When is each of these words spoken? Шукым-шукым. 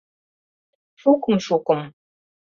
Шукым-шукым. 1.01 1.81